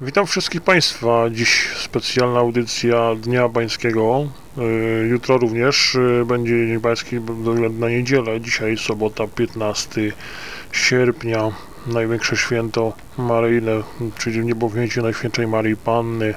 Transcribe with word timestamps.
Witam 0.00 0.26
wszystkich 0.26 0.60
Państwa. 0.60 1.30
Dziś 1.30 1.68
specjalna 1.76 2.38
audycja 2.40 3.14
Dnia 3.14 3.48
Bańskiego. 3.48 4.28
Y, 4.58 5.08
Jutro 5.08 5.38
również 5.38 5.94
y, 5.94 6.24
będzie 6.26 6.66
Dzień 6.66 6.78
Bański 6.78 7.16
na 7.78 7.88
niedzielę. 7.88 8.40
Dzisiaj 8.40 8.76
sobota 8.76 9.26
15 9.26 10.12
sierpnia. 10.72 11.50
Największe 11.86 12.36
święto 12.36 12.92
maryjne, 13.16 13.82
czyli 14.18 14.46
niebowzięcie 14.46 15.02
Najświętszej 15.02 15.46
Maryi 15.46 15.76
Panny. 15.76 16.34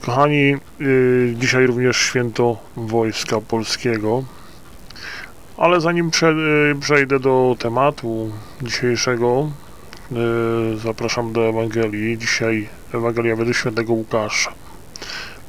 Kochani, 0.00 0.56
y, 0.80 1.34
dzisiaj 1.38 1.66
również 1.66 1.96
święto 1.96 2.56
Wojska 2.76 3.40
Polskiego. 3.40 4.24
Ale 5.56 5.80
zanim 5.80 6.10
prze, 6.10 6.34
przejdę 6.80 7.20
do 7.20 7.56
tematu 7.58 8.30
dzisiejszego, 8.62 9.50
zapraszam 10.76 11.32
do 11.32 11.48
Ewangelii. 11.48 12.18
Dzisiaj 12.18 12.68
Ewangelia 12.94 13.36
według 13.36 13.56
świętego 13.56 13.92
Łukasza. 13.92 14.52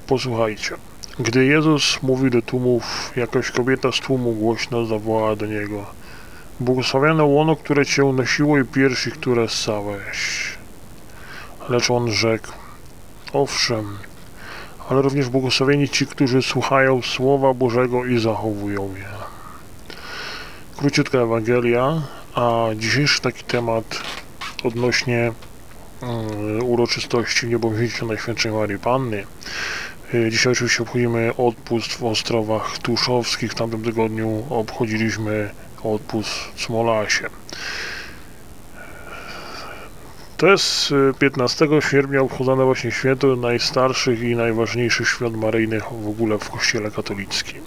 Posłuchajcie. 0.07 0.75
Gdy 1.19 1.45
Jezus 1.45 2.03
mówił 2.03 2.29
do 2.29 2.41
tłumów, 2.41 3.11
jakaś 3.15 3.51
kobieta 3.51 3.91
z 3.91 3.99
tłumu 3.99 4.31
głośno 4.31 4.85
zawołała 4.85 5.35
do 5.35 5.45
Niego. 5.45 5.85
Błogosławione 6.59 7.23
łono, 7.23 7.55
które 7.55 7.85
Cię 7.85 8.05
unosiło 8.05 8.59
i 8.59 8.65
piersi, 8.65 9.11
które 9.11 9.49
ssałeś. 9.49 10.47
Lecz 11.69 11.91
On 11.91 12.11
rzekł, 12.11 12.51
owszem, 13.33 13.97
ale 14.89 15.01
również 15.01 15.29
błogosławieni 15.29 15.89
ci, 15.89 16.07
którzy 16.07 16.41
słuchają 16.41 17.01
Słowa 17.01 17.53
Bożego 17.53 18.05
i 18.05 18.19
zachowują 18.19 18.95
je. 18.95 19.13
Króciutka 20.77 21.17
Ewangelia, 21.17 22.01
a 22.35 22.65
dzisiejszy 22.75 23.21
taki 23.21 23.43
temat 23.43 24.01
odnośnie 24.63 25.31
mm, 26.01 26.63
uroczystości 26.63 27.47
niebowzięcia 27.47 28.05
Najświętszej 28.05 28.51
Marii 28.51 28.79
Panny. 28.79 29.25
Y, 30.13 30.29
dzisiaj 30.31 30.53
oczywiście 30.53 30.83
obchodzimy 30.83 31.31
odpust 31.37 31.93
w 31.93 32.03
Ostrowach 32.03 32.77
Tuszowskich. 32.77 33.51
W 33.51 33.55
tamtym 33.55 33.83
tygodniu 33.83 34.45
obchodziliśmy 34.49 35.49
odpust 35.83 36.29
w 36.55 36.61
Smolasie. 36.61 37.29
To 40.37 40.47
jest 40.47 40.93
15 41.19 41.65
y, 41.65 41.81
sierpnia 41.81 42.21
obchodzone 42.21 42.65
właśnie 42.65 42.91
święto 42.91 43.35
najstarszych 43.35 44.21
i 44.21 44.35
najważniejszych 44.35 45.09
świąt 45.09 45.37
maryjnych 45.37 45.83
w 45.83 46.07
ogóle 46.07 46.37
w 46.37 46.49
Kościele 46.49 46.91
katolickim. 46.91 47.61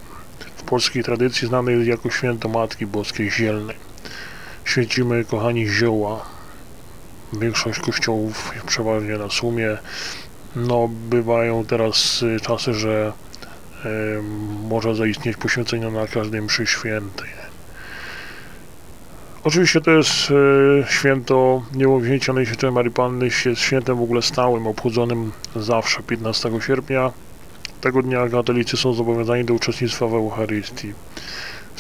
W 0.57 0.63
polskiej 0.63 1.03
tradycji 1.05 1.49
znane 1.49 1.73
jest 1.73 1.87
jako 1.87 2.11
święto 2.11 2.49
Matki 2.49 2.87
Boskiej 2.87 3.31
Zielnej. 3.31 3.77
Święcimy, 4.65 5.25
kochani, 5.25 5.69
zioła, 5.69 6.36
większość 7.33 7.81
kościołów 7.81 8.53
przeważnie 8.67 9.19
na 9.19 9.29
sumie. 9.29 9.79
No, 10.57 10.89
bywają 10.89 11.65
teraz 11.65 12.23
y, 12.23 12.41
czasy, 12.41 12.75
że 12.75 13.13
y, 13.85 13.89
może 14.69 14.95
zaistnieć 14.95 15.37
poświęcenie 15.37 15.91
na 15.91 16.07
każdej 16.07 16.43
mszy 16.43 16.67
świętej. 16.67 17.29
Oczywiście 19.45 19.81
to 19.81 19.91
jest 19.91 20.31
y, 20.31 20.85
święto 20.89 21.63
niebowzięcia 21.75 22.33
Najświętszej 22.33 22.73
Marii 22.73 22.91
Panny, 22.93 23.29
jest 23.45 23.61
świętem 23.61 23.97
w 23.97 24.03
ogóle 24.03 24.23
stałym, 24.23 24.67
obchodzonym 24.67 25.33
zawsze 25.57 26.03
15 26.03 26.51
sierpnia. 26.67 27.13
Tego 27.81 28.03
dnia 28.03 28.29
katolicy 28.29 28.77
są 28.77 28.93
zobowiązani 28.95 29.45
do 29.45 29.55
uczestnictwa 29.55 30.07
w 30.07 30.15
Eucharystii 30.15 30.93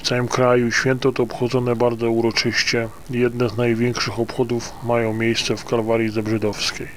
całym 0.00 0.28
kraju. 0.28 0.72
Święto 0.72 1.12
to 1.12 1.22
obchodzone 1.22 1.76
bardzo 1.76 2.10
uroczyście. 2.10 2.88
Jedne 3.10 3.48
z 3.48 3.56
największych 3.56 4.20
obchodów 4.20 4.72
mają 4.84 5.14
miejsce 5.14 5.56
w 5.56 5.64
Kalwarii 5.64 6.10
Zebrzydowskiej. 6.10 6.88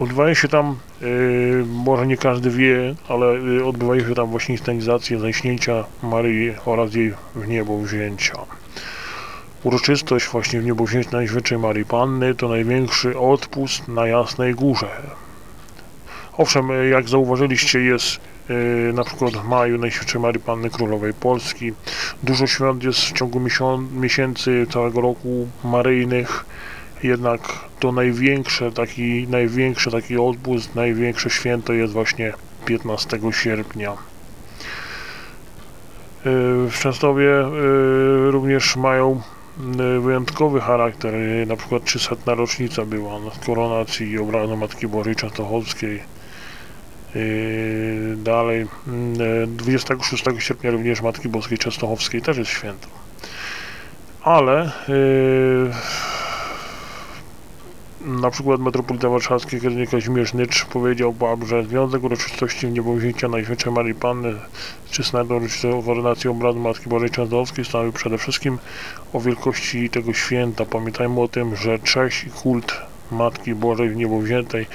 Odbywają 0.00 0.34
się 0.34 0.48
tam, 0.48 0.76
yy, 1.00 1.64
może 1.66 2.06
nie 2.06 2.16
każdy 2.16 2.50
wie, 2.50 2.94
ale 3.08 3.26
yy, 3.26 3.64
odbywają 3.64 4.08
się 4.08 4.14
tam 4.14 4.26
właśnie 4.26 4.54
inscenizacje 4.54 5.18
zaśnięcia 5.18 5.84
Maryi 6.02 6.54
oraz 6.64 6.94
jej 6.94 7.14
w 7.34 7.48
niebo 7.48 7.78
wzięcia. 7.78 8.38
Uroczystość 9.62 10.26
właśnie 10.26 10.60
w 10.60 10.64
niebo 10.64 10.84
wzięcia 10.84 11.10
Najświętszej 11.12 11.58
Marii 11.58 11.84
Panny 11.84 12.34
to 12.34 12.48
największy 12.48 13.18
odpust 13.18 13.88
na 13.88 14.06
Jasnej 14.06 14.54
Górze. 14.54 14.88
Owszem, 16.38 16.68
jak 16.90 17.08
zauważyliście, 17.08 17.80
jest 17.80 18.20
na 18.94 19.04
przykład 19.04 19.32
w 19.32 19.48
maju 19.48 19.78
Najświętszej 19.78 20.20
Marii 20.20 20.40
Panny 20.40 20.70
Królowej 20.70 21.14
Polski. 21.14 21.72
Dużo 22.22 22.46
świąt 22.46 22.84
jest 22.84 23.00
w 23.00 23.12
ciągu 23.12 23.40
miesięcy 23.92 24.66
całego 24.70 25.00
roku 25.00 25.48
maryjnych, 25.64 26.44
jednak 27.02 27.40
to 27.80 27.92
największe 27.92 28.72
taki, 28.72 29.26
największy 29.28 29.90
taki 29.90 30.18
odpust, 30.18 30.74
największe 30.74 31.30
święto 31.30 31.72
jest 31.72 31.92
właśnie 31.92 32.32
15 32.64 33.18
sierpnia. 33.30 33.90
Yy, 36.24 36.70
w 36.70 36.78
Częstowie 36.80 37.24
yy, 37.24 38.30
również 38.30 38.76
mają 38.76 39.20
wyjątkowy 40.00 40.60
charakter, 40.60 41.14
na 41.46 41.56
przykład 41.56 41.84
300 41.84 42.34
rocznica 42.34 42.84
była 42.84 43.10
koronacji 43.46 44.18
obrazu 44.18 44.56
Matki 44.56 44.86
Bożej 44.86 45.16
Częstochowskiej 45.16 46.15
dalej, 48.16 48.66
26 49.46 50.26
mm, 50.26 50.40
sierpnia 50.40 50.70
również 50.70 51.02
Matki 51.02 51.28
Boskiej 51.28 51.58
Częstochowskiej 51.58 52.22
też 52.22 52.36
jest 52.36 52.50
święto. 52.50 52.88
Ale 54.22 54.70
yy, 54.88 55.70
na 58.06 58.30
przykład 58.30 58.60
metropolita 58.60 59.08
warszawski 59.08 59.56
Kazimierz 59.90 60.34
Nycz 60.34 60.64
powiedział, 60.64 61.14
że 61.46 61.64
związek 61.64 62.04
uroczystości 62.04 62.66
niebowzięcia 62.66 63.28
Najświętszej 63.28 63.72
Marii 63.72 63.94
Panny 63.94 64.34
z 64.86 64.90
300 64.90 65.22
rocznicą 65.22 65.82
koronacji 65.82 66.30
obrazu 66.30 66.58
Matki 66.58 66.88
Bożej 66.88 67.10
Częstochowskiej 67.10 67.64
stanowi 67.64 67.92
przede 67.92 68.18
wszystkim 68.18 68.58
o 69.12 69.20
wielkości 69.20 69.90
tego 69.90 70.12
święta. 70.12 70.64
Pamiętajmy 70.64 71.20
o 71.20 71.28
tym, 71.28 71.56
że 71.56 71.78
cześć 71.78 72.24
i 72.24 72.30
kult 72.30 72.82
Matki 73.10 73.54
Bożej 73.54 73.88
w 73.88 73.96
niebo 73.96 74.20
wziętej 74.20 74.66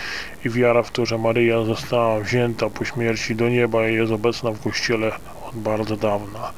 i 0.45 0.49
wiara 0.49 0.83
w 0.83 0.91
to, 0.91 1.05
że 1.05 1.17
Maryja 1.17 1.63
została 1.63 2.19
wzięta 2.19 2.69
po 2.69 2.85
śmierci 2.85 3.35
do 3.35 3.49
nieba 3.49 3.89
i 3.89 3.93
jest 3.93 4.11
obecna 4.11 4.51
w 4.51 4.59
Kościele 4.59 5.11
od 5.49 5.55
bardzo 5.55 5.97
dawna. 5.97 6.51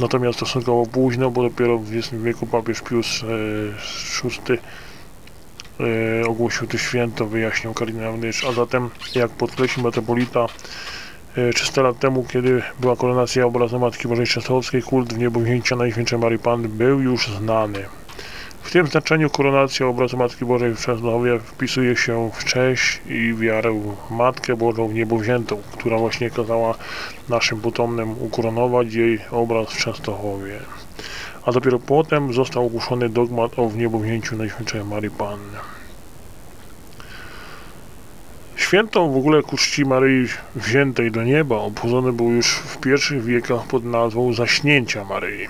Natomiast 0.00 0.38
stosunkowo 0.38 0.86
późno, 0.86 1.30
bo 1.30 1.42
dopiero 1.42 1.78
w 1.78 1.96
XX 1.96 2.22
wieku 2.22 2.46
papież 2.46 2.80
Pius 2.80 3.24
VI 4.22 4.52
e, 4.52 4.58
e, 6.20 6.26
ogłosił 6.26 6.66
to 6.66 6.78
święto, 6.78 7.26
wyjaśnił 7.26 7.74
kardynał 7.74 8.16
Nysz, 8.16 8.44
a 8.44 8.52
zatem, 8.52 8.90
jak 9.14 9.30
podkreślił 9.30 9.84
metropolita, 9.84 10.46
300 11.54 11.80
e, 11.80 11.84
lat 11.84 11.98
temu, 11.98 12.24
kiedy 12.32 12.62
była 12.80 12.96
koronacja 12.96 13.46
obrazu 13.46 13.78
Matki 13.78 14.08
Bożej 14.08 14.26
Częstochowskiej, 14.26 14.82
kult 14.82 15.14
w 15.14 15.18
niebo 15.18 15.40
wzięcia 15.40 15.76
Najświętszej 15.76 16.18
Marii 16.18 16.38
Panny 16.38 16.68
był 16.68 17.00
już 17.00 17.28
znany. 17.28 17.84
W 18.64 18.70
tym 18.70 18.86
znaczeniu 18.86 19.30
koronacja 19.30 19.86
obrazu 19.86 20.16
Matki 20.16 20.44
Bożej 20.44 20.74
w 20.74 20.80
Częstochowie 20.80 21.38
wpisuje 21.38 21.96
się 21.96 22.30
w 22.34 22.44
cześć 22.44 23.00
i 23.06 23.34
wiarę 23.34 23.80
Matkę 24.10 24.56
Bożą 24.56 24.92
niebowziętą, 24.92 25.62
która 25.72 25.98
właśnie 25.98 26.30
kazała 26.30 26.74
naszym 27.28 27.60
potomnym 27.60 28.10
ukoronować 28.22 28.94
jej 28.94 29.18
obraz 29.30 29.68
w 29.68 29.76
Częstochowie. 29.76 30.58
A 31.46 31.52
dopiero 31.52 31.78
potem 31.78 32.32
został 32.32 32.66
ogłoszony 32.66 33.08
dogmat 33.08 33.58
o 33.58 33.68
wniebowzięciu 33.68 34.36
Najświętszej 34.36 34.84
Marii 34.84 35.10
Panny. 35.10 35.58
Święto 38.56 39.08
w 39.08 39.16
ogóle 39.16 39.42
ku 39.42 39.56
czci 39.56 39.84
Maryi 39.84 40.28
wziętej 40.56 41.10
do 41.10 41.22
nieba 41.22 41.56
obchodzone 41.56 42.12
było 42.12 42.30
już 42.30 42.54
w 42.54 42.78
pierwszych 42.78 43.24
wiekach 43.24 43.66
pod 43.66 43.84
nazwą 43.84 44.32
Zaśnięcia 44.32 45.04
Maryi. 45.04 45.48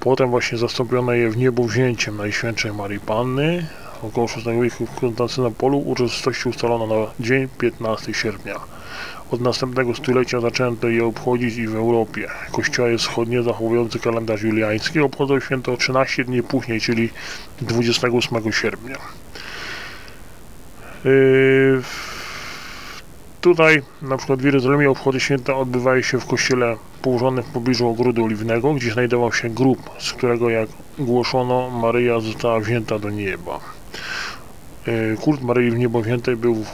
Potem 0.00 0.30
właśnie 0.30 0.58
zastąpiono 0.58 1.12
je 1.12 1.30
w 1.30 1.36
niebo 1.36 1.64
wzięciem 1.64 2.16
Najświętszej 2.16 2.72
Marii 2.72 3.00
Panny. 3.00 3.66
Około 4.02 4.26
VI 4.26 4.62
wieku 4.62 4.86
w 4.86 5.00
Konstantynopolu 5.00 5.78
uroczystości 5.78 6.48
ustalono 6.48 6.86
na 6.86 7.06
dzień 7.20 7.48
15 7.58 8.14
sierpnia. 8.14 8.54
Od 9.30 9.40
następnego 9.40 9.94
stulecia 9.94 10.40
zaczęto 10.40 10.88
je 10.88 11.04
obchodzić 11.04 11.56
i 11.56 11.66
w 11.66 11.74
Europie. 11.74 12.28
Kościoły 12.52 12.98
wschodnie 12.98 13.42
zachowujące 13.42 13.98
kalendarz 13.98 14.42
juliański 14.42 15.00
obchodzą 15.00 15.40
święto 15.40 15.76
13 15.76 16.24
dni 16.24 16.42
później, 16.42 16.80
czyli 16.80 17.10
28 17.60 18.52
sierpnia. 18.52 18.98
Yy, 21.04 21.82
Tutaj, 23.40 23.82
na 24.02 24.16
przykład 24.16 24.40
w 24.40 24.44
Jerozolimie, 24.44 24.90
obchody 24.90 25.20
święta 25.20 25.56
odbywały 25.56 26.02
się 26.02 26.20
w 26.20 26.26
kościele 26.26 26.76
położonym 27.02 27.44
w 27.44 27.52
pobliżu 27.52 27.88
ogrodu 27.88 28.24
oliwnego, 28.24 28.74
gdzie 28.74 28.92
znajdował 28.92 29.32
się 29.32 29.50
grób, 29.50 29.90
z 29.98 30.12
którego, 30.12 30.50
jak 30.50 30.68
głoszono, 30.98 31.70
Maryja 31.70 32.20
została 32.20 32.60
wzięta 32.60 32.98
do 32.98 33.10
nieba. 33.10 33.60
E, 34.86 35.16
kult 35.16 35.42
Maryi 35.42 35.70
w 35.70 35.78
niebo 35.78 36.02
wziętej 36.02 36.36
był 36.36 36.54
e, 36.54 36.64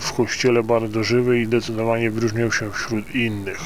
w 0.00 0.12
kościele 0.12 0.62
bardzo 0.62 1.04
żywy 1.04 1.40
i 1.40 1.46
zdecydowanie 1.46 2.10
wyróżniał 2.10 2.52
się 2.52 2.70
wśród 2.70 3.14
innych. 3.14 3.60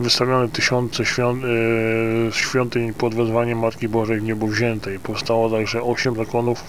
Wystawiono 0.00 0.48
tysiące 0.48 1.04
świąt, 1.04 1.42
e, 1.44 2.32
świątyń 2.32 2.94
pod 2.94 3.14
wezwaniem 3.14 3.58
Matki 3.58 3.88
Bożej 3.88 4.20
w 4.20 4.22
niebo 4.22 4.46
wziętej. 4.46 4.98
Powstało 4.98 5.50
także 5.50 5.82
osiem 5.82 6.16
zakonów 6.16 6.64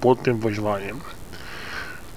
pod 0.00 0.22
tym 0.22 0.38
wezwaniem. 0.38 0.96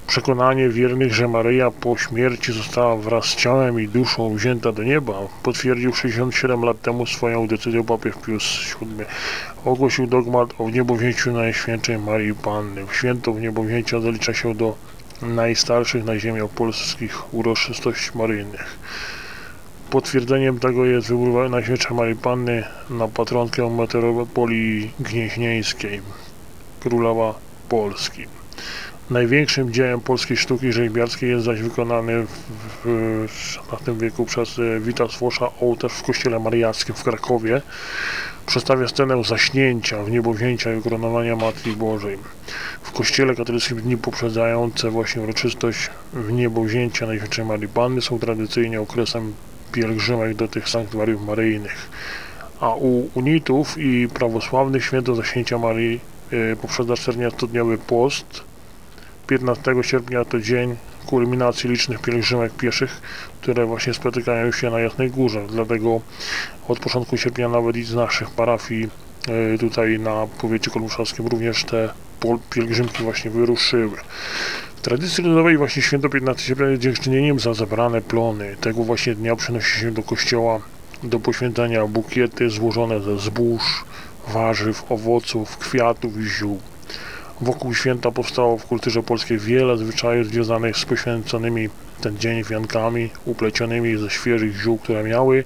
Przekonanie 0.08 0.70
wiernych, 0.70 1.14
że 1.14 1.28
Maryja 1.28 1.72
po 1.72 1.98
śmierci 1.98 2.54
została 2.54 2.96
wraz 2.98 3.26
z 3.26 3.36
ciałem 3.36 3.80
i 3.80 3.88
duszą 3.88 4.36
wzięta 4.36 4.72
do 4.72 4.84
nieba, 4.84 5.14
potwierdził 5.44 5.94
67 5.94 6.64
lat 6.64 6.82
temu 6.82 7.06
swoją 7.06 7.48
decyzją 7.48 7.84
papież 7.84 8.14
Pius 8.26 8.76
VII. 8.82 9.06
Ogłosił 9.66 10.08
dogmat 10.08 10.50
o 10.58 10.66
wniebowzięciu 10.66 11.32
Najświętszej 11.32 11.98
Marii 11.98 12.36
Panny. 12.36 12.82
Święto 12.94 13.34
wniebowzięcia 13.34 14.02
zalicza 14.02 14.34
się 14.34 14.56
do 14.56 14.76
najstarszych 15.22 16.04
na 16.04 16.20
ziemi 16.20 16.42
polskich 16.56 17.34
uroczystości 17.34 18.18
maryjnych. 18.18 18.78
Potwierdzeniem 19.90 20.60
tego 20.60 20.86
jest 20.86 21.08
wybór 21.08 21.50
Najświętszej 21.50 21.98
Marii 21.98 22.16
Panny 22.16 22.64
na 22.90 23.08
patronkę 23.08 23.70
metropolii 23.70 24.92
gnieźnieńskiej, 25.00 26.02
królowa 26.80 27.34
Polski. 27.70 28.26
Największym 29.10 29.74
dziełem 29.74 30.02
polskiej 30.02 30.38
sztuki 30.38 30.74
rzeźbiarskiej 30.74 31.30
jest 31.30 31.46
zaś 31.46 31.62
wykonany 31.62 32.26
w, 32.86 33.26
XVI 33.72 33.98
wieku 33.98 34.26
przez 34.26 34.60
e, 34.60 34.80
Witas 34.80 35.18
Włosza 35.18 35.50
ołtarz 35.62 35.92
w 35.92 36.04
kościele 36.04 36.40
mariackim 36.40 36.96
w 36.96 37.04
Krakowie. 37.04 37.62
Przedstawia 38.46 38.88
scenę 38.88 39.24
zaśnięcia, 39.24 40.04
wniebowzięcia 40.04 40.74
i 40.74 40.78
ukoronowania 40.78 41.36
Matki 41.36 41.72
Bożej. 41.72 42.18
W 42.84 42.92
kościele 42.92 43.36
katolickim 43.36 43.82
dni 43.82 43.98
poprzedzające 43.98 44.90
właśnie 44.90 45.22
uroczystość 45.22 45.90
wniebowzięcia 46.14 47.08
Najświętszej 47.08 47.46
Marii 47.46 47.68
Panny 47.68 48.02
są 48.02 48.20
tradycyjnie 48.20 48.82
okresem 48.82 49.34
pielgrzymek 49.72 50.36
do 50.36 50.48
tych 50.48 50.70
sanktuariów 50.70 51.26
maryjnych. 51.26 51.90
A 52.60 52.70
u 52.76 53.10
unitów 53.14 53.78
i 53.78 54.08
prawosławnych 54.14 54.86
święto 54.86 55.16
zaśnięcia 55.16 55.58
Marii 55.58 56.00
yy, 56.32 56.56
poprzedza 56.62 56.94
14-dniowy 56.94 57.78
post, 57.78 58.53
15 59.28 59.76
sierpnia 59.82 60.26
to 60.26 60.40
dzień 60.40 60.76
kulminacji 61.06 61.70
licznych 61.70 62.02
pielgrzymek 62.02 62.54
pieszych, 62.54 63.02
które 63.42 63.66
właśnie 63.66 63.94
spotykają 63.94 64.52
się 64.52 64.70
na 64.70 64.80
Jasnej 64.80 65.12
Górze. 65.12 65.48
Dlatego 65.48 66.02
od 66.68 66.80
początku 66.80 67.18
sierpnia 67.18 67.50
nawet 67.50 67.76
i 67.76 67.84
z 67.84 67.96
naszych 67.96 68.30
parafii 68.30 68.90
e, 69.54 69.58
tutaj 69.58 70.00
na 70.00 70.28
powiecie 70.42 70.72
kolmuszowskim 70.72 71.28
również 71.28 71.64
te 71.64 71.90
pielgrzymki 72.50 73.04
właśnie 73.04 73.32
wyruszyły. 73.32 73.98
W 74.76 74.82
tradycji 74.82 75.24
ludowej 75.24 75.58
właśnie 75.58 75.82
święto 75.82 76.10
15 76.10 76.48
sierpnia 76.48 76.68
jest 76.68 76.82
dziękczynieniem 76.82 77.40
za 77.40 77.54
zebrane 77.54 78.02
plony. 78.02 78.56
Tego 78.62 78.84
właśnie 78.84 79.16
dnia 79.16 79.36
przynosi 79.36 79.80
się 79.80 79.92
do 79.92 80.04
kościoła 80.04 80.60
do 81.04 81.20
poświęcenia 81.20 81.88
bukiety 81.88 82.50
złożone 82.50 83.02
ze 83.02 83.20
zbóż, 83.20 83.86
warzyw, 84.28 84.92
owoców, 84.92 85.58
kwiatów 85.58 86.18
i 86.18 86.24
ziół. 86.24 86.60
Wokół 87.42 87.74
święta 87.74 88.12
powstało 88.12 88.58
w 88.58 88.66
kulturze 88.66 89.04
polskiej 89.04 89.38
wiele 89.38 89.78
zwyczajów 89.78 90.28
związanych 90.28 90.78
z 90.78 90.86
poświęconymi 90.86 91.70
ten 92.02 92.18
dzień 92.18 92.44
wiankami 92.44 93.10
uplecionymi 93.26 93.98
ze 93.98 94.10
świeżych 94.10 94.56
ziół, 94.56 94.78
które 94.78 95.04
miały 95.04 95.44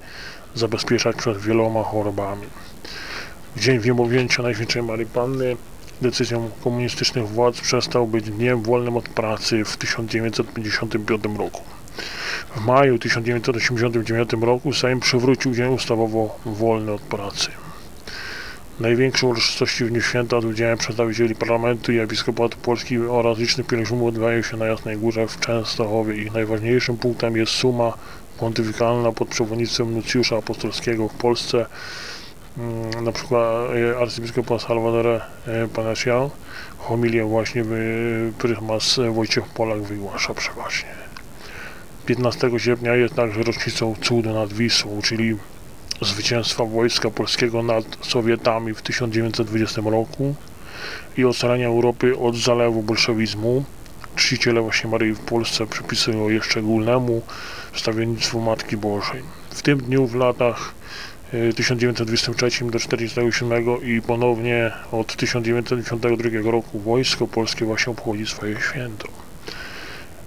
zabezpieczać 0.54 1.16
przed 1.16 1.38
wieloma 1.38 1.82
chorobami. 1.82 2.46
W 3.56 3.60
dzień 3.60 3.78
wymowięcia 3.78 4.42
Najświętszej 4.42 4.82
Marii 4.82 5.06
Panny 5.06 5.56
decyzją 6.02 6.50
komunistycznych 6.64 7.28
władz 7.28 7.60
przestał 7.60 8.06
być 8.06 8.30
dniem 8.30 8.62
wolnym 8.62 8.96
od 8.96 9.08
pracy 9.08 9.64
w 9.64 9.76
1955 9.76 11.24
roku. 11.38 11.62
W 12.56 12.66
maju 12.66 12.98
1989 12.98 14.30
roku 14.40 14.72
Sejm 14.72 15.00
przywrócił 15.00 15.54
dzień 15.54 15.74
ustawowo 15.74 16.38
wolny 16.46 16.92
od 16.92 17.00
pracy. 17.00 17.48
Największe 18.80 19.26
uroczystości 19.26 19.84
w 19.84 19.90
dniu 19.90 20.02
święta 20.02 20.40
z 20.40 20.44
udziałem 20.44 20.78
przedstawicieli 20.78 21.34
parlamentu 21.34 21.92
i 21.92 21.98
episkopatu 21.98 22.58
Polski 22.58 22.98
oraz 22.98 23.38
licznych 23.38 23.66
pielgrzymów 23.66 24.08
odbywają 24.08 24.42
się 24.42 24.56
na 24.56 24.66
Jasnej 24.66 24.96
Górze 24.96 25.26
w 25.26 25.40
Częstochowie. 25.40 26.16
Ich 26.16 26.32
najważniejszym 26.32 26.96
punktem 26.96 27.36
jest 27.36 27.52
suma 27.52 27.92
pontyfikalna 28.38 29.12
pod 29.12 29.28
przewodnictwem 29.28 29.94
nucjusza 29.94 30.36
apostolskiego 30.36 31.08
w 31.08 31.14
Polsce, 31.14 31.66
mm, 32.58 33.04
na 33.04 33.12
przykład 33.12 33.70
arcybiskupa 34.00 34.58
Salvadora 34.58 35.26
e, 35.46 35.68
Panasiał. 35.68 36.30
Homilię 36.78 37.24
właśnie 37.24 37.64
prymas 38.38 39.00
Wojciech 39.12 39.46
Polak 39.46 39.82
wygłasza 39.82 40.34
przeważnie. 40.34 40.90
15 42.06 42.50
sierpnia 42.58 42.94
jest 42.94 43.14
także 43.14 43.42
rocznicą 43.42 43.94
cudu 44.02 44.32
nad 44.34 44.52
Wisłą, 44.52 45.02
czyli 45.02 45.36
zwycięstwa 46.00 46.64
wojska 46.64 47.10
polskiego 47.10 47.62
nad 47.62 47.84
Sowietami 48.00 48.74
w 48.74 48.82
1920 48.82 49.82
roku 49.84 50.34
i 51.16 51.24
ocalenia 51.24 51.66
Europy 51.66 52.18
od 52.18 52.36
zalewu 52.36 52.82
bolszewizmu. 52.82 53.64
Czciciele 54.16 54.60
właśnie 54.60 54.90
Maryi 54.90 55.14
w 55.14 55.20
Polsce 55.20 55.66
przypisują 55.66 56.28
je 56.28 56.42
szczególnemu 56.42 57.22
wstawiennictwu 57.72 58.40
Matki 58.40 58.76
Bożej. 58.76 59.22
W 59.50 59.62
tym 59.62 59.78
dniu 59.78 60.06
w 60.06 60.14
latach 60.14 60.74
1923 61.56 62.64
e, 62.64 62.70
do 62.70 62.78
1947 62.78 63.64
i 63.82 64.02
ponownie 64.02 64.70
od 64.92 65.16
1992 65.16 66.50
roku 66.50 66.78
wojsko 66.78 67.26
polskie 67.26 67.64
właśnie 67.64 67.90
obchodzi 67.90 68.26
swoje 68.26 68.60
święto. 68.60 69.27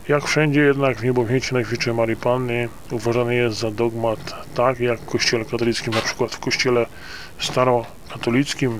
Jak 0.07 0.25
wszędzie 0.25 0.61
jednak 0.61 0.97
w 0.97 1.03
niebowzięciu 1.03 1.55
Najświętszej 1.55 1.93
Marii 1.93 2.15
Panny 2.15 2.69
uważany 2.91 3.35
jest 3.35 3.57
za 3.57 3.71
dogmat 3.71 4.19
tak 4.55 4.79
jak 4.79 4.99
w 4.99 5.05
kościele 5.05 5.45
katolickim, 5.45 5.93
na 5.93 6.01
przykład 6.01 6.31
w 6.31 6.39
kościele 6.39 6.85
starokatolickim 7.39 8.79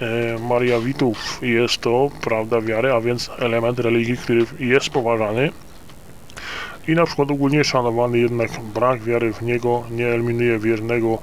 e, 0.00 0.38
Maria 0.38 0.80
Witów 0.80 1.38
jest 1.42 1.78
to 1.78 2.10
prawda 2.20 2.60
wiary, 2.60 2.92
a 2.92 3.00
więc 3.00 3.30
element 3.38 3.78
religii, 3.78 4.16
który 4.16 4.46
jest 4.58 4.90
poważany 4.90 5.50
i 6.88 6.94
na 6.94 7.06
przykład 7.06 7.30
ogólnie 7.30 7.64
szanowany 7.64 8.18
jednak 8.18 8.50
brak 8.74 9.02
wiary 9.02 9.32
w 9.32 9.42
Niego 9.42 9.84
nie 9.90 10.08
eliminuje 10.08 10.58
wiernego 10.58 11.18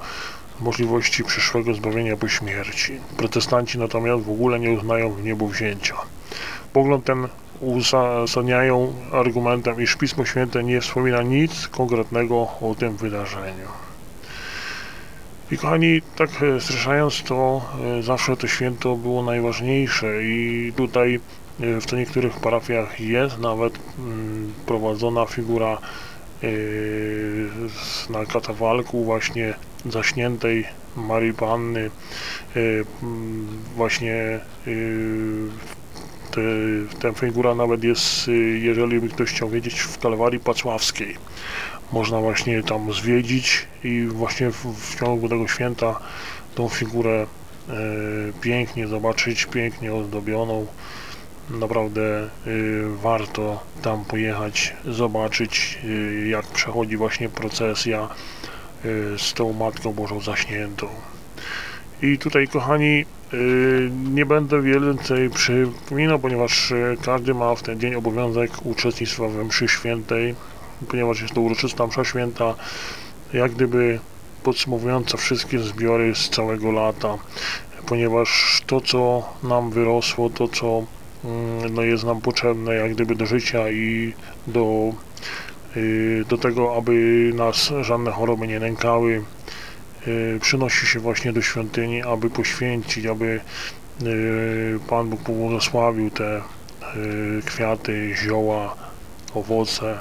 możliwości 0.60 1.24
przyszłego 1.24 1.74
zbawienia 1.74 2.16
po 2.16 2.28
śmierci. 2.28 3.00
Protestanci 3.16 3.78
natomiast 3.78 4.24
w 4.24 4.30
ogóle 4.30 4.60
nie 4.60 4.70
uznają 4.70 5.18
niebowzięcia. 5.18 5.94
Pogląd 6.72 7.04
ten 7.04 7.28
uzasadniają 7.60 8.92
argumentem, 9.12 9.82
iż 9.82 9.96
Pismo 9.96 10.24
Święte 10.24 10.64
nie 10.64 10.80
wspomina 10.80 11.22
nic 11.22 11.68
konkretnego 11.68 12.36
o 12.36 12.74
tym 12.78 12.96
wydarzeniu. 12.96 13.68
I 15.50 15.58
kochani, 15.58 16.02
tak 16.16 16.30
e, 16.42 16.60
streszając 16.60 17.22
to, 17.22 17.62
e, 17.98 18.02
zawsze 18.02 18.36
to 18.36 18.46
święto 18.46 18.96
było 18.96 19.22
najważniejsze 19.22 20.24
i 20.24 20.72
tutaj 20.76 21.20
e, 21.60 21.80
w 21.80 21.86
to 21.86 21.96
niektórych 21.96 22.40
parafiach 22.40 23.00
jest 23.00 23.38
nawet 23.38 23.78
mm, 23.98 24.52
prowadzona 24.66 25.26
figura 25.26 25.78
na 28.10 28.24
katawalku 28.26 29.04
właśnie 29.04 29.54
zaśniętej 29.86 30.64
Marii 30.96 31.34
Panny 31.34 31.90
właśnie 33.76 34.40
ta 37.00 37.12
figura 37.12 37.54
nawet 37.54 37.84
jest, 37.84 38.30
jeżeli 38.54 39.00
by 39.00 39.08
ktoś 39.08 39.30
chciał 39.30 39.48
wiedzieć, 39.48 39.80
w 39.80 39.98
Kalwarii 39.98 40.40
Pacławskiej. 40.40 41.16
Można 41.92 42.20
właśnie 42.20 42.62
tam 42.62 42.92
zwiedzić 42.92 43.66
i 43.84 44.06
właśnie 44.06 44.50
w, 44.50 44.66
w 44.66 45.00
ciągu 45.00 45.28
tego 45.28 45.48
święta 45.48 46.00
tą 46.54 46.68
figurę 46.68 47.26
e, 47.68 47.72
pięknie 48.40 48.88
zobaczyć, 48.88 49.46
pięknie 49.46 49.94
ozdobioną. 49.94 50.66
Naprawdę 51.50 52.22
e, 52.22 52.28
warto 53.02 53.60
tam 53.82 54.04
pojechać, 54.04 54.76
zobaczyć 54.86 55.78
e, 55.84 56.28
jak 56.28 56.46
przechodzi 56.46 56.96
właśnie 56.96 57.28
procesja 57.28 58.08
e, 58.84 59.18
z 59.18 59.34
tą 59.34 59.52
Matką 59.52 59.92
Bożą 59.92 60.20
zaśniętą. 60.20 60.88
I 62.12 62.18
tutaj 62.18 62.48
kochani 62.48 63.04
Y, 63.34 63.90
nie 64.14 64.26
będę 64.26 64.62
więcej 64.62 65.30
przypominał, 65.30 66.18
ponieważ 66.18 66.70
y, 66.70 66.96
każdy 67.04 67.34
ma 67.34 67.54
w 67.54 67.62
ten 67.62 67.80
dzień 67.80 67.94
obowiązek 67.94 68.50
uczestnictwa 68.66 69.28
we 69.28 69.44
mszy 69.44 69.68
świętej, 69.68 70.34
ponieważ 70.88 71.20
jest 71.20 71.34
to 71.34 71.40
uroczysta 71.40 71.86
msza 71.86 72.04
święta, 72.04 72.54
jak 73.32 73.52
gdyby 73.52 74.00
podsumowująca 74.42 75.16
wszystkie 75.16 75.58
zbiory 75.58 76.14
z 76.14 76.28
całego 76.28 76.72
lata, 76.72 77.18
ponieważ 77.86 78.62
to, 78.66 78.80
co 78.80 79.28
nam 79.42 79.70
wyrosło, 79.70 80.30
to, 80.30 80.48
co 80.48 80.84
mm, 81.24 81.74
no, 81.74 81.82
jest 81.82 82.04
nam 82.04 82.20
potrzebne, 82.20 82.74
jak 82.74 82.94
gdyby 82.94 83.14
do 83.14 83.26
życia 83.26 83.70
i 83.70 84.12
do, 84.46 84.92
y, 85.76 86.24
do 86.28 86.38
tego, 86.38 86.76
aby 86.76 86.92
nas 87.34 87.72
żadne 87.80 88.10
choroby 88.10 88.48
nie 88.48 88.60
nękały, 88.60 89.24
przynosi 90.40 90.86
się 90.86 91.00
właśnie 91.00 91.32
do 91.32 91.42
świątyni, 91.42 92.02
aby 92.02 92.30
poświęcić, 92.30 93.06
aby 93.06 93.40
y, 94.02 94.78
Pan 94.88 95.08
Bóg 95.10 95.22
pobłogosławił 95.22 96.10
te 96.10 96.38
y, 96.96 97.42
kwiaty, 97.46 98.14
zioła, 98.24 98.76
owoce. 99.34 99.98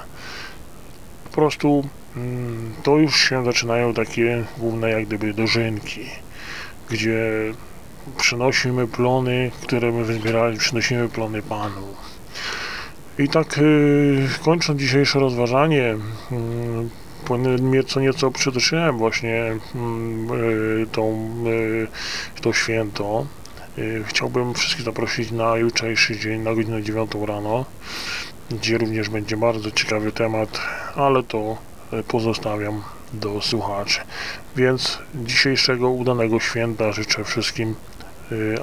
Po 1.26 1.32
prostu 1.32 1.88
mm, 2.16 2.74
to 2.84 2.98
już 2.98 3.30
się 3.30 3.46
zaczynają 3.46 3.94
takie 3.94 4.44
główne 4.58 4.90
jak 4.90 5.06
gdyby 5.06 5.34
dożynki, 5.34 6.06
gdzie 6.90 7.22
przynosimy 8.18 8.88
plony, 8.88 9.52
które 9.62 9.92
my 9.92 10.06
wyzbierali, 10.06 10.58
przynosimy 10.58 11.10
plony 11.10 11.42
Panu. 11.42 11.88
I 13.18 13.30
tak 13.30 13.58
y, 13.58 14.30
kończąc 14.46 14.80
dzisiejsze 14.80 15.20
rozważanie, 15.20 15.96
mm, 17.32 17.58
po 17.58 17.68
nie- 17.68 17.84
co 17.84 18.00
nieco 18.00 18.32
przytoczyłem 18.32 18.98
właśnie 18.98 19.44
mm, 19.75 20.32
y, 20.32 20.88
tą, 20.92 21.34
y, 21.48 21.88
to 22.42 22.53
święto. 22.53 23.25
Y, 23.77 24.03
Chciałbym 24.08 24.53
wszystkich 24.53 24.86
zaprosić 24.86 25.32
na 25.32 25.58
jutrzejszy 25.58 26.20
dzień 26.20 26.42
na 26.42 26.53
godzinę 26.56 26.84
9 26.84 27.12
rano, 27.27 27.65
gdzie 28.51 28.77
również 28.77 29.10
będzie 29.10 29.38
bardzo 29.38 29.72
ciekawy 29.72 30.12
temat, 30.12 30.60
ale 30.96 31.24
to 31.24 31.58
pozostawiam 32.08 32.82
do 33.13 33.42
słuchaczy. 33.42 34.00
Więc 34.56 35.00
dzisiejszego 35.15 35.89
udanego 35.89 36.39
święta 36.39 36.92
życzę 36.92 37.24
wszystkim, 37.24 37.75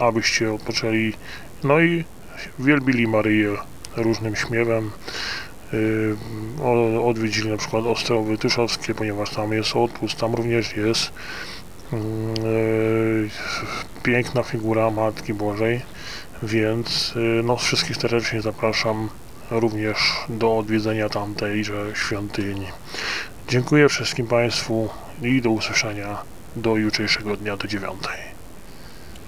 abyście 0.00 0.52
odpoczęli, 0.52 1.12
no 1.64 1.80
i 1.80 2.04
wielbili 2.58 3.08
Maryję 3.08 3.56
różnym 3.96 4.36
śmiewem. 4.36 4.90
Y, 5.74 6.16
Odwiedzili 7.04 7.50
na 7.50 7.56
przykład 7.56 7.84
Ostrowy 7.84 8.38
Tyszowskie, 8.38 8.94
ponieważ 8.94 9.30
tam 9.30 9.52
jest 9.52 9.76
odpust, 9.76 10.16
tam 10.16 10.34
również 10.34 10.76
jest 10.76 11.12
y, 11.92 13.30
piękna 14.02 14.42
figura 14.42 14.90
Matki 14.90 15.34
Bożej, 15.34 15.80
więc 16.42 17.14
y, 17.16 17.42
no, 17.44 17.56
wszystkich 17.56 17.96
serdecznie 17.96 18.42
zapraszam 18.42 19.08
również 19.50 19.96
do 20.28 20.58
odwiedzenia 20.58 21.08
tamtejże 21.08 21.86
świątyni. 21.94 22.66
Dziękuję 23.48 23.88
wszystkim 23.88 24.26
Państwu 24.26 24.88
i 25.22 25.42
do 25.42 25.50
usłyszenia 25.50 26.18
do 26.56 26.76
jutrzejszego 26.76 27.36
dnia 27.36 27.56
do 27.56 27.68
dziewiątej. 27.68 28.39